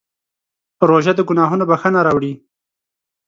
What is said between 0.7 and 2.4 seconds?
روژه د ګناهونو بښنه راوړي.